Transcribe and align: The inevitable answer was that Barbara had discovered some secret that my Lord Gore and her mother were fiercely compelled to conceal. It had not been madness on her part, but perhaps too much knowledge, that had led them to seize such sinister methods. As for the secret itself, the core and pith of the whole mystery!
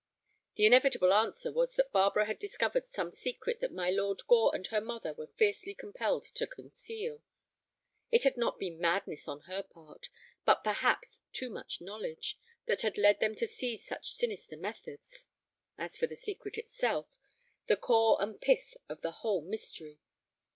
The 0.55 0.65
inevitable 0.65 1.13
answer 1.13 1.51
was 1.51 1.75
that 1.75 1.91
Barbara 1.91 2.25
had 2.25 2.39
discovered 2.39 2.89
some 2.89 3.11
secret 3.11 3.59
that 3.61 3.71
my 3.71 3.91
Lord 3.91 4.23
Gore 4.27 4.49
and 4.55 4.65
her 4.65 4.81
mother 4.81 5.13
were 5.13 5.27
fiercely 5.37 5.75
compelled 5.75 6.23
to 6.33 6.47
conceal. 6.47 7.21
It 8.09 8.23
had 8.23 8.35
not 8.35 8.57
been 8.57 8.79
madness 8.79 9.27
on 9.27 9.41
her 9.41 9.61
part, 9.61 10.09
but 10.43 10.63
perhaps 10.63 11.21
too 11.33 11.51
much 11.51 11.81
knowledge, 11.81 12.35
that 12.65 12.81
had 12.81 12.97
led 12.97 13.19
them 13.19 13.35
to 13.35 13.45
seize 13.47 13.85
such 13.85 14.15
sinister 14.15 14.57
methods. 14.57 15.27
As 15.77 15.99
for 15.99 16.07
the 16.07 16.15
secret 16.15 16.57
itself, 16.57 17.05
the 17.67 17.77
core 17.77 18.17
and 18.23 18.41
pith 18.41 18.75
of 18.89 19.01
the 19.01 19.11
whole 19.11 19.41
mystery! 19.43 19.99